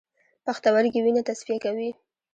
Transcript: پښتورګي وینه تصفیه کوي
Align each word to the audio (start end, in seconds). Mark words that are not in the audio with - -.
پښتورګي 0.45 0.99
وینه 1.01 1.21
تصفیه 1.29 1.57
کوي 1.65 1.89